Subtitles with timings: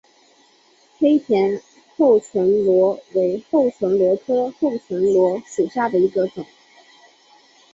[0.97, 1.61] 黑田
[1.95, 6.43] 厚唇螺为厚唇螺科厚唇螺属下的一个种。